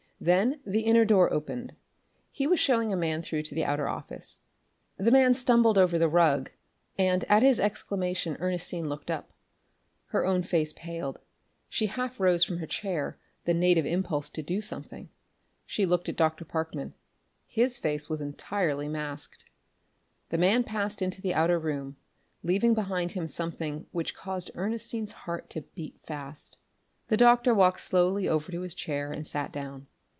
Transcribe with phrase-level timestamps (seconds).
[0.23, 1.75] Then the inner door opened;
[2.29, 4.41] he was showing a man through to the outer office.
[4.97, 6.51] The man stumbled over the rug,
[6.95, 9.31] and at his exclamation Ernestine looked up.
[10.09, 11.21] Her own face paled;
[11.69, 15.09] she half rose from her chair; the native impulse to do something.
[15.65, 16.45] She looked at Dr.
[16.45, 16.93] Parkman.
[17.47, 19.45] His face was entirely masked.
[20.29, 21.95] The man passed into the outer room,
[22.43, 26.59] leaving behind him something which caused Ernestine's heart to beat fast.
[27.07, 29.87] The doctor walked slowly over to his chair and sat down.